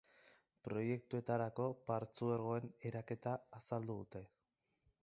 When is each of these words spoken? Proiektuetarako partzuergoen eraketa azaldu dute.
Proiektuetarako 0.67 1.67
partzuergoen 1.91 2.67
eraketa 2.93 3.39
azaldu 3.61 4.01
dute. 4.03 4.27